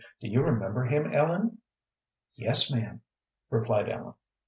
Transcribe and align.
"Do 0.19 0.27
you 0.27 0.41
remember 0.41 0.85
him, 0.85 1.13
Ellen?" 1.13 1.59
"Yes, 2.33 2.73
ma'am," 2.73 3.01
replied 3.51 3.87
Ellen. 3.87 4.15